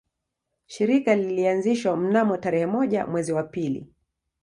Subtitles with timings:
[0.65, 3.93] Shirika lilianzishwa mnamo tarehe moja mwezi wa pili